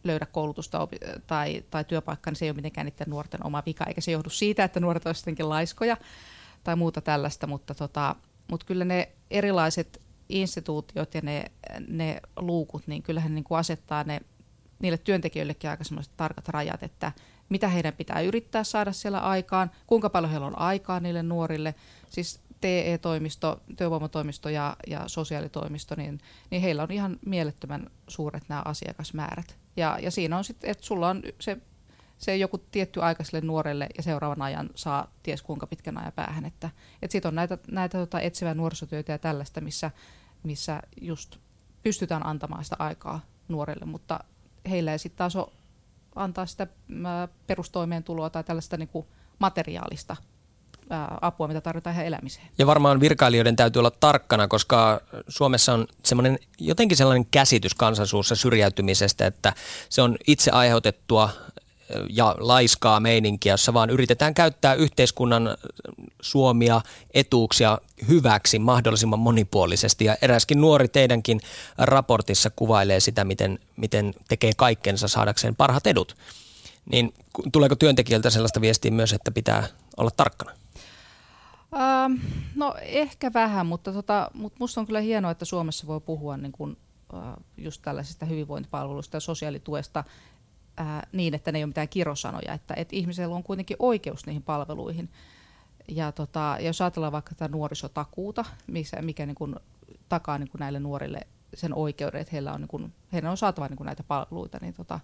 löydä 0.03 0.25
koulutusta 0.25 0.87
tai, 1.27 1.63
tai 1.69 1.83
työpaikkaa, 1.83 2.31
niin 2.31 2.37
se 2.39 2.45
ei 2.45 2.49
ole 2.49 2.55
mitenkään 2.55 2.85
niiden 2.85 3.09
nuorten 3.09 3.45
oma 3.45 3.63
vika, 3.65 3.85
eikä 3.85 4.01
se 4.01 4.11
johdu 4.11 4.29
siitä, 4.29 4.63
että 4.63 4.79
nuoret 4.79 5.05
olisivat 5.05 5.21
jotenkin 5.21 5.49
laiskoja 5.49 5.97
tai 6.63 6.75
muuta 6.75 7.01
tällaista, 7.01 7.47
mutta, 7.47 7.75
tota, 7.75 8.15
mutta 8.47 8.65
kyllä 8.65 8.85
ne 8.85 9.09
erilaiset 9.31 10.01
instituutiot 10.29 11.13
ja 11.13 11.21
ne, 11.23 11.51
ne 11.87 12.21
luukut, 12.39 12.87
niin 12.87 13.03
kyllähän 13.03 13.35
niin 13.35 13.43
kuin 13.43 13.57
asettaa 13.57 14.03
ne 14.03 14.21
niille 14.79 14.97
työntekijöillekin 14.97 15.69
aika 15.69 15.83
sellaiset 15.83 16.13
tarkat 16.17 16.47
rajat, 16.47 16.83
että 16.83 17.11
mitä 17.49 17.67
heidän 17.67 17.93
pitää 17.93 18.21
yrittää 18.21 18.63
saada 18.63 18.91
siellä 18.91 19.19
aikaan, 19.19 19.71
kuinka 19.87 20.09
paljon 20.09 20.31
heillä 20.31 20.47
on 20.47 20.59
aikaa 20.59 20.99
niille 20.99 21.23
nuorille. 21.23 21.75
Siis 22.09 22.39
TE-toimisto, 22.61 23.61
työvoimatoimisto 23.77 24.49
ja, 24.49 24.75
ja 24.87 25.03
sosiaalitoimisto, 25.07 25.95
niin, 25.95 26.19
niin 26.49 26.61
heillä 26.61 26.83
on 26.83 26.91
ihan 26.91 27.19
mielettömän 27.25 27.89
suuret 28.07 28.43
nämä 28.49 28.61
asiakasmäärät. 28.65 29.55
Ja, 29.77 29.99
ja 30.01 30.11
siinä 30.11 30.37
on 30.37 30.43
sitten, 30.43 30.69
että 30.69 30.85
sulla 30.85 31.09
on 31.09 31.23
se, 31.39 31.57
se 32.17 32.37
joku 32.37 32.57
tietty 32.57 33.01
aika 33.01 33.23
sille 33.23 33.41
nuorelle 33.41 33.87
ja 33.97 34.03
seuraavan 34.03 34.41
ajan 34.41 34.69
saa 34.75 35.07
ties 35.23 35.41
kuinka 35.41 35.67
pitkän 35.67 35.97
ajan 35.97 36.13
päähän. 36.13 36.45
Että, 36.45 36.69
että 37.01 37.11
sitten 37.11 37.29
on 37.29 37.35
näitä, 37.35 37.57
näitä 37.71 37.97
tota 37.97 38.19
etsivää 38.19 38.53
nuorisotyötä 38.53 39.11
ja 39.11 39.17
tällaista, 39.17 39.61
missä, 39.61 39.91
missä 40.43 40.81
just 41.01 41.37
pystytään 41.83 42.25
antamaan 42.25 42.63
sitä 42.63 42.75
aikaa 42.79 43.21
nuorelle, 43.47 43.85
mutta 43.85 44.19
heillä 44.69 44.91
ei 44.91 44.99
sitten 44.99 45.17
taas 45.17 45.33
antaa 46.15 46.45
sitä 46.45 46.67
perustoimeentuloa 47.47 48.29
tai 48.29 48.43
tällaista 48.43 48.77
niin 48.77 48.89
kuin 48.89 49.05
materiaalista 49.39 50.15
apua, 51.21 51.47
mitä 51.47 51.61
tarvitaan 51.61 51.93
ihan 51.93 52.05
elämiseen. 52.05 52.47
Ja 52.57 52.67
varmaan 52.67 52.99
virkailijoiden 52.99 53.55
täytyy 53.55 53.79
olla 53.79 53.91
tarkkana, 53.91 54.47
koska 54.47 55.01
Suomessa 55.27 55.73
on 55.73 55.87
semmoinen 56.05 56.39
jotenkin 56.59 56.97
sellainen 56.97 57.27
käsitys 57.31 57.75
kansansuussa 57.75 58.35
syrjäytymisestä, 58.35 59.27
että 59.27 59.53
se 59.89 60.01
on 60.01 60.17
itse 60.27 60.51
aiheutettua 60.51 61.29
ja 62.09 62.35
laiskaa 62.39 62.99
meininkiä, 62.99 63.53
jossa 63.53 63.73
vaan 63.73 63.89
yritetään 63.89 64.33
käyttää 64.33 64.73
yhteiskunnan 64.73 65.57
suomia 66.21 66.81
etuuksia 67.13 67.77
hyväksi 68.07 68.59
mahdollisimman 68.59 69.19
monipuolisesti. 69.19 70.05
Ja 70.05 70.17
eräskin 70.21 70.61
nuori 70.61 70.87
teidänkin 70.87 71.39
raportissa 71.77 72.49
kuvailee 72.49 72.99
sitä, 72.99 73.23
miten, 73.23 73.59
miten 73.77 74.13
tekee 74.27 74.51
kaikkensa 74.57 75.07
saadakseen 75.07 75.55
parhaat 75.55 75.87
edut. 75.87 76.17
Niin 76.91 77.13
tuleeko 77.51 77.75
työntekijöiltä 77.75 78.29
sellaista 78.29 78.61
viestiä 78.61 78.91
myös, 78.91 79.13
että 79.13 79.31
pitää 79.31 79.67
olla 79.97 80.11
tarkkana? 80.11 80.51
Ähm, 81.73 82.13
no 82.55 82.75
ehkä 82.81 83.33
vähän, 83.33 83.65
mutta, 83.65 83.93
tota, 83.93 84.31
mutta 84.33 84.57
musta 84.59 84.81
on 84.81 84.87
kyllä 84.87 84.99
hienoa, 84.99 85.31
että 85.31 85.45
Suomessa 85.45 85.87
voi 85.87 85.99
puhua 85.99 86.37
niin 86.37 86.51
kuin, 86.51 86.77
äh, 87.13 87.33
just 87.57 87.81
tällaisista 87.81 88.25
hyvinvointipalveluista 88.25 89.17
ja 89.17 89.21
sosiaalituesta 89.21 90.03
äh, 90.79 90.87
niin, 91.11 91.33
että 91.33 91.51
ne 91.51 91.59
ei 91.59 91.63
ole 91.63 91.67
mitään 91.67 91.89
kirosanoja, 91.89 92.53
että, 92.53 92.73
että 92.77 92.95
ihmisellä 92.95 93.35
on 93.35 93.43
kuitenkin 93.43 93.77
oikeus 93.79 94.25
niihin 94.25 94.43
palveluihin. 94.43 95.09
Ja 95.89 96.11
tota, 96.11 96.57
jos 96.59 96.81
ajatellaan 96.81 97.11
vaikka 97.11 97.35
tätä 97.35 97.47
nuorisotakuuta, 97.47 98.45
missä, 98.67 99.01
mikä 99.01 99.25
niin 99.25 99.35
kuin 99.35 99.55
takaa 100.09 100.37
niin 100.37 100.49
kuin 100.49 100.59
näille 100.59 100.79
nuorille 100.79 101.19
sen 101.53 101.73
oikeuden, 101.73 102.21
että 102.21 102.31
heillä 102.31 102.53
on, 102.53 102.61
niin 102.61 102.67
kuin, 102.67 102.93
heidän 103.13 103.31
on 103.31 103.37
saatava 103.37 103.67
niin 103.67 103.77
kuin 103.77 103.85
näitä 103.85 104.03
palveluita, 104.03 104.57
niin, 104.61 104.73
tota, 104.73 104.99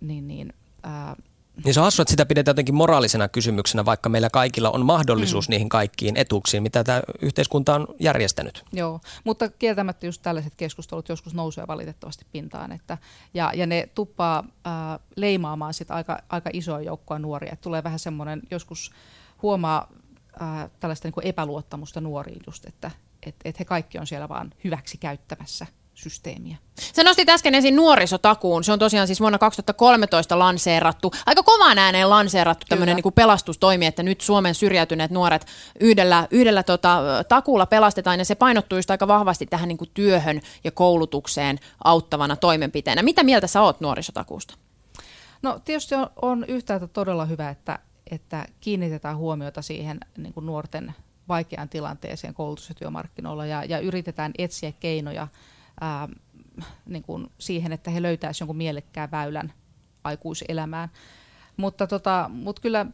niin, 0.00 0.28
niin 0.28 0.52
ää, 0.82 1.16
niin 1.64 1.74
se 1.74 1.80
on 1.80 1.84
hassu, 1.84 2.02
että 2.02 2.10
sitä 2.10 2.26
pidetään 2.26 2.52
jotenkin 2.52 2.74
moraalisena 2.74 3.28
kysymyksenä, 3.28 3.84
vaikka 3.84 4.08
meillä 4.08 4.30
kaikilla 4.30 4.70
on 4.70 4.86
mahdollisuus 4.86 5.48
mm. 5.48 5.50
niihin 5.50 5.68
kaikkiin 5.68 6.16
etuuksiin, 6.16 6.62
mitä 6.62 6.84
tämä 6.84 7.02
yhteiskunta 7.22 7.74
on 7.74 7.86
järjestänyt. 8.00 8.64
Joo, 8.72 9.00
mutta 9.24 9.48
kieltämättä 9.48 10.06
just 10.06 10.22
tällaiset 10.22 10.54
keskustelut 10.56 11.08
joskus 11.08 11.34
nousee 11.34 11.64
valitettavasti 11.66 12.26
pintaan. 12.32 12.72
Että, 12.72 12.98
ja, 13.34 13.52
ja 13.54 13.66
ne 13.66 13.88
tuppaa 13.94 14.44
äh, 14.66 14.72
leimaamaan 15.16 15.74
sit 15.74 15.90
aika, 15.90 16.18
aika 16.28 16.50
isoa 16.52 16.80
joukkoa 16.80 17.18
nuoria. 17.18 17.52
Et 17.52 17.60
tulee 17.60 17.84
vähän 17.84 17.98
semmoinen, 17.98 18.42
joskus 18.50 18.90
huomaa 19.42 19.88
äh, 20.42 20.70
tällaista 20.80 21.06
niin 21.06 21.12
kuin 21.12 21.26
epäluottamusta 21.26 22.00
nuoriin 22.00 22.40
just, 22.46 22.64
että 22.64 22.90
et, 23.26 23.34
et 23.44 23.58
he 23.58 23.64
kaikki 23.64 23.98
on 23.98 24.06
siellä 24.06 24.28
vaan 24.28 24.52
hyväksi 24.64 24.98
käyttämässä– 24.98 25.66
systeemiä. 25.94 26.56
Se 26.92 27.04
nosti 27.04 27.24
äsken 27.28 27.54
esiin 27.54 27.76
nuorisotakuun. 27.76 28.64
Se 28.64 28.72
on 28.72 28.78
tosiaan 28.78 29.06
siis 29.06 29.20
vuonna 29.20 29.38
2013 29.38 30.38
lanseerattu, 30.38 31.12
aika 31.26 31.42
kovaan 31.42 31.78
ääneen 31.78 32.10
lanseerattu 32.10 32.66
tämmöinen 32.68 32.96
niin 32.96 33.12
pelastustoimi, 33.12 33.86
että 33.86 34.02
nyt 34.02 34.20
Suomen 34.20 34.54
syrjäytyneet 34.54 35.10
nuoret 35.10 35.46
yhdellä, 35.80 36.28
yhdellä 36.30 36.62
tota, 36.62 37.02
takuulla 37.28 37.66
pelastetaan 37.66 38.18
ja 38.18 38.24
se 38.24 38.34
painottuu 38.34 38.78
just 38.78 38.90
aika 38.90 39.08
vahvasti 39.08 39.46
tähän 39.46 39.68
niin 39.68 39.78
kuin 39.78 39.90
työhön 39.94 40.40
ja 40.64 40.70
koulutukseen 40.70 41.58
auttavana 41.84 42.36
toimenpiteenä. 42.36 43.02
Mitä 43.02 43.22
mieltä 43.22 43.46
sä 43.46 43.62
oot 43.62 43.80
nuorisotakuusta? 43.80 44.54
No 45.42 45.60
tietysti 45.64 45.94
on, 45.94 46.10
on 46.22 46.44
yhtäältä 46.48 46.86
todella 46.86 47.24
hyvä, 47.24 47.50
että, 47.50 47.78
että 48.12 48.46
kiinnitetään 48.60 49.16
huomiota 49.16 49.62
siihen 49.62 50.00
niin 50.16 50.32
kuin 50.32 50.46
nuorten 50.46 50.94
vaikeaan 51.28 51.68
tilanteeseen 51.68 52.34
koulutus- 52.34 52.68
ja 52.68 52.74
työmarkkinoilla 52.74 53.46
ja, 53.46 53.64
ja 53.64 53.78
yritetään 53.78 54.32
etsiä 54.38 54.72
keinoja– 54.72 55.28
ää, 55.80 56.08
niin 56.86 57.02
kuin 57.02 57.26
siihen, 57.38 57.72
että 57.72 57.90
he 57.90 58.02
löytäisivät 58.02 58.40
jonkun 58.40 58.56
mielekkään 58.56 59.10
väylän 59.10 59.52
aikuiselämään. 60.04 60.88
Mutta 61.56 61.86
tota, 61.86 62.30
mut 62.32 62.60
kyllä 62.60 62.86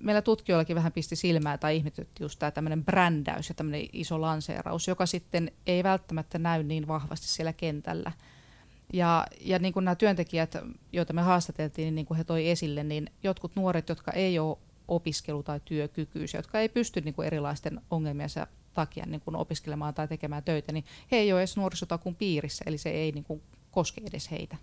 meillä 0.00 0.22
tutkijoillakin 0.22 0.76
vähän 0.76 0.92
pisti 0.92 1.16
silmää 1.16 1.58
tai 1.58 1.76
ihmetytti 1.76 2.24
just 2.24 2.38
tämä 2.38 2.50
tämmöinen 2.50 2.84
brändäys 2.84 3.48
ja 3.48 3.54
tämmöinen 3.54 3.86
iso 3.92 4.20
lanseeraus, 4.20 4.88
joka 4.88 5.06
sitten 5.06 5.50
ei 5.66 5.82
välttämättä 5.82 6.38
näy 6.38 6.62
niin 6.62 6.88
vahvasti 6.88 7.28
siellä 7.28 7.52
kentällä. 7.52 8.12
Ja, 8.92 9.26
ja 9.40 9.58
niin 9.58 9.72
kuin 9.72 9.84
nämä 9.84 9.94
työntekijät, 9.94 10.56
joita 10.92 11.12
me 11.12 11.22
haastateltiin, 11.22 11.94
niin 11.94 12.06
kuin 12.06 12.18
he 12.18 12.24
toi 12.24 12.48
esille, 12.48 12.84
niin 12.84 13.10
jotkut 13.22 13.56
nuoret, 13.56 13.88
jotka 13.88 14.12
ei 14.12 14.38
ole 14.38 14.58
opiskelu- 14.88 15.42
tai 15.42 15.60
työkykyisiä, 15.64 16.38
jotka 16.38 16.60
ei 16.60 16.68
pysty 16.68 17.00
niin 17.00 17.14
kuin 17.14 17.26
erilaisten 17.26 17.80
ongelmiensa 17.90 18.46
takia 18.74 19.06
niin 19.06 19.20
kuin 19.20 19.36
opiskelemaan 19.36 19.94
tai 19.94 20.08
tekemään 20.08 20.42
töitä, 20.42 20.72
niin 20.72 20.84
he 21.12 21.16
ei 21.16 21.32
ole 21.32 21.40
edes 21.40 21.56
nuorisotakun 21.56 22.14
piirissä, 22.14 22.64
eli 22.66 22.78
se 22.78 22.90
ei 22.90 23.12
niin 23.12 23.24
kuin 23.24 23.42
koske 23.70 24.00
edes 24.04 24.30
heitä. 24.30 24.56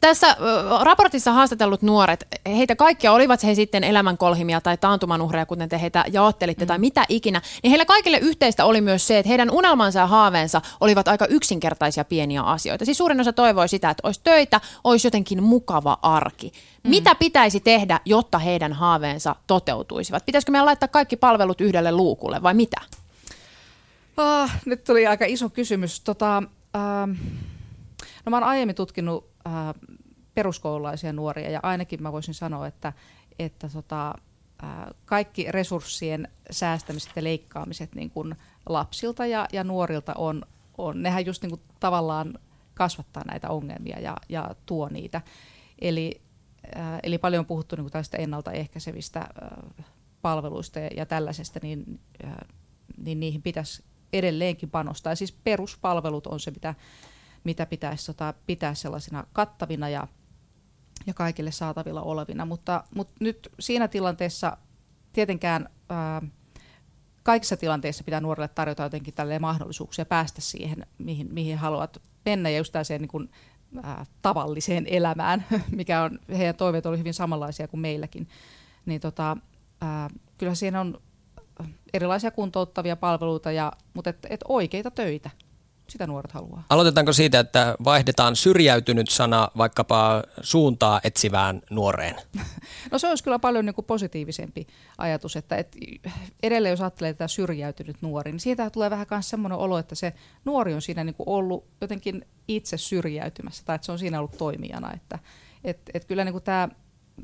Tässä 0.00 0.36
raportissa 0.80 1.32
haastatellut 1.32 1.82
nuoret, 1.82 2.26
heitä 2.46 2.76
kaikkia 2.76 3.12
olivat 3.12 3.44
he 3.44 3.54
sitten 3.54 3.84
elämänkolhimia 3.84 4.60
tai 4.60 4.76
taantumanuhreja, 4.76 5.46
kuten 5.46 5.68
te 5.68 5.80
heitä 5.80 6.04
jaottelitte, 6.12 6.64
mm. 6.64 6.66
tai 6.66 6.78
mitä 6.78 7.04
ikinä, 7.08 7.42
niin 7.62 7.68
heillä 7.70 7.84
kaikille 7.84 8.18
yhteistä 8.18 8.64
oli 8.64 8.80
myös 8.80 9.06
se, 9.06 9.18
että 9.18 9.28
heidän 9.28 9.50
unelmansa 9.50 9.98
ja 9.98 10.06
haaveensa 10.06 10.62
olivat 10.80 11.08
aika 11.08 11.26
yksinkertaisia 11.26 12.04
pieniä 12.04 12.42
asioita. 12.42 12.84
Siis 12.84 12.98
suurin 12.98 13.20
osa 13.20 13.32
toivoi 13.32 13.68
sitä, 13.68 13.90
että 13.90 14.06
olisi 14.06 14.20
töitä, 14.24 14.60
olisi 14.84 15.06
jotenkin 15.06 15.42
mukava 15.42 15.98
arki. 16.02 16.52
Mm. 16.84 16.90
Mitä 16.90 17.14
pitäisi 17.14 17.60
tehdä, 17.60 18.00
jotta 18.04 18.38
heidän 18.38 18.72
haaveensa 18.72 19.36
toteutuisivat? 19.46 20.26
Pitäisikö 20.26 20.52
meidän 20.52 20.66
laittaa 20.66 20.88
kaikki 20.88 21.16
palvelut 21.16 21.60
yhdelle 21.60 21.92
luukulle 21.92 22.42
vai 22.42 22.54
mitä? 22.54 22.80
Oh, 24.16 24.50
nyt 24.64 24.84
tuli 24.84 25.06
aika 25.06 25.24
iso 25.24 25.48
kysymys. 25.48 26.00
Tota, 26.00 26.36
äh, 26.76 27.08
no 28.24 28.30
mä 28.30 28.36
oon 28.36 28.44
aiemmin 28.44 28.76
tutkinut 28.76 29.31
äh, 29.46 29.74
peruskoululaisia 30.34 31.12
nuoria 31.12 31.50
ja 31.50 31.60
ainakin 31.62 32.02
mä 32.02 32.12
voisin 32.12 32.34
sanoa, 32.34 32.66
että, 32.66 32.92
että 33.38 33.68
tota, 33.68 34.14
äh, 34.64 34.70
kaikki 35.04 35.46
resurssien 35.52 36.28
säästämiset 36.50 37.12
ja 37.16 37.24
leikkaamiset 37.24 37.94
niin 37.94 38.10
kuin 38.10 38.34
lapsilta 38.68 39.26
ja, 39.26 39.48
ja 39.52 39.64
nuorilta 39.64 40.14
on, 40.14 40.42
on, 40.78 41.02
nehän 41.02 41.26
just 41.26 41.42
niin 41.42 41.60
tavallaan 41.80 42.38
kasvattaa 42.74 43.24
näitä 43.26 43.48
ongelmia 43.48 44.00
ja, 44.00 44.16
ja 44.28 44.54
tuo 44.66 44.88
niitä. 44.88 45.20
Eli, 45.80 46.20
äh, 46.76 47.00
eli 47.02 47.18
paljon 47.18 47.40
on 47.40 47.46
puhuttu 47.46 47.76
niin 47.76 47.90
tästä 47.90 48.16
ennaltaehkäisevistä 48.16 49.20
äh, 49.20 49.84
palveluista 50.22 50.78
ja, 50.78 50.90
ja 50.96 51.06
tällaisesta, 51.06 51.60
niin, 51.62 52.00
äh, 52.24 52.34
niin 52.96 53.20
niihin 53.20 53.42
pitäisi 53.42 53.82
edelleenkin 54.12 54.70
panostaa. 54.70 55.12
Ja 55.12 55.16
siis 55.16 55.32
peruspalvelut 55.32 56.26
on 56.26 56.40
se, 56.40 56.50
mitä, 56.50 56.74
mitä 57.44 57.66
pitäisi 57.66 58.06
tota, 58.06 58.34
pitää 58.46 58.74
sellaisina 58.74 59.24
kattavina 59.32 59.88
ja, 59.88 60.08
ja 61.06 61.14
kaikille 61.14 61.50
saatavilla 61.50 62.02
olevina. 62.02 62.44
Mutta, 62.44 62.84
mutta 62.94 63.14
nyt 63.20 63.48
siinä 63.60 63.88
tilanteessa 63.88 64.56
tietenkään 65.12 65.68
ää, 65.88 66.22
kaikissa 67.22 67.56
tilanteissa 67.56 68.04
pitää 68.04 68.20
nuorille 68.20 68.48
tarjota 68.48 68.82
jotenkin 68.82 69.14
mahdollisuuksia 69.40 70.04
päästä 70.04 70.40
siihen, 70.40 70.86
mihin, 70.98 71.28
mihin 71.32 71.58
haluat 71.58 72.02
mennä 72.24 72.50
ja 72.50 72.58
just 72.58 72.74
niin 72.98 73.08
kuin, 73.08 73.30
ää, 73.82 74.06
tavalliseen 74.22 74.86
elämään, 74.86 75.44
mikä 75.70 76.02
on, 76.02 76.18
heidän 76.38 76.54
toiveet 76.54 76.86
oli 76.86 76.98
hyvin 76.98 77.14
samanlaisia 77.14 77.68
kuin 77.68 77.80
meilläkin. 77.80 78.28
Niin 78.86 79.00
tota, 79.00 79.36
ää, 79.80 80.10
kyllä 80.38 80.54
siinä 80.54 80.80
on 80.80 81.00
erilaisia 81.94 82.30
kuntouttavia 82.30 82.96
palveluita, 82.96 83.52
ja, 83.52 83.72
mutta 83.94 84.10
et, 84.10 84.26
et 84.30 84.40
oikeita 84.48 84.90
töitä 84.90 85.30
sitä 85.92 86.06
nuoret 86.06 86.32
haluaa. 86.32 86.64
Aloitetaanko 86.70 87.12
siitä, 87.12 87.40
että 87.40 87.74
vaihdetaan 87.84 88.36
syrjäytynyt 88.36 89.08
sana 89.08 89.48
vaikkapa 89.56 90.22
suuntaa 90.40 91.00
etsivään 91.04 91.62
nuoreen? 91.70 92.16
No 92.90 92.98
se 92.98 93.08
olisi 93.08 93.24
kyllä 93.24 93.38
paljon 93.38 93.66
niin 93.66 93.74
kuin 93.74 93.84
positiivisempi 93.84 94.66
ajatus, 94.98 95.36
että 95.36 95.56
et 95.56 95.76
edelleen 96.42 96.70
jos 96.70 96.80
ajattelee 96.80 97.14
tätä 97.14 97.28
syrjäytynyt 97.28 97.96
nuori, 98.02 98.32
niin 98.32 98.40
siitä 98.40 98.70
tulee 98.70 98.90
vähän 98.90 99.06
myös 99.10 99.30
semmoinen 99.30 99.58
olo, 99.58 99.78
että 99.78 99.94
se 99.94 100.12
nuori 100.44 100.74
on 100.74 100.82
siinä 100.82 101.04
niin 101.04 101.14
kuin 101.14 101.28
ollut 101.28 101.66
jotenkin 101.80 102.26
itse 102.48 102.76
syrjäytymässä 102.76 103.62
tai 103.64 103.74
että 103.74 103.86
se 103.86 103.92
on 103.92 103.98
siinä 103.98 104.18
ollut 104.18 104.38
toimijana. 104.38 104.92
Että 104.92 105.18
et, 105.64 105.80
et 105.94 106.04
kyllä 106.04 106.24
niin 106.24 106.32
kuin 106.32 106.44
tämä 106.44 106.68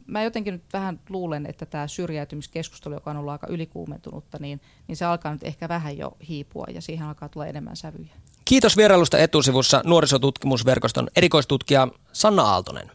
mä 0.07 0.23
jotenkin 0.23 0.53
nyt 0.53 0.73
vähän 0.73 1.01
luulen, 1.09 1.47
että 1.47 1.67
tämä 1.67 1.87
syrjäytymiskeskustelu, 1.87 2.95
joka 2.95 3.11
on 3.11 3.17
ollut 3.17 3.33
aika 3.33 3.47
ylikuumentunutta, 3.51 4.39
niin, 4.41 4.61
niin 4.89 4.97
se 4.97 5.05
alkaa 5.05 5.33
nyt 5.33 5.45
ehkä 5.45 5.69
vähän 5.69 5.99
jo 5.99 6.17
hiipua 6.29 6.67
ja 6.75 6.81
siihen 6.83 7.07
alkaa 7.07 7.29
tulla 7.29 7.47
enemmän 7.47 7.77
sävyjä. 7.77 8.13
Kiitos 8.49 8.77
vierailusta 8.77 9.19
etusivussa 9.19 9.83
nuorisotutkimusverkoston 9.85 11.09
erikoistutkija 11.17 11.89
Sanna 12.13 12.43
Aaltonen. 12.43 12.91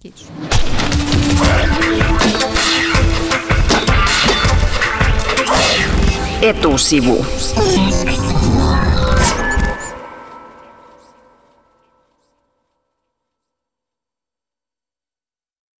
Kiitos. 0.00 0.32
Etusivu. 6.42 7.26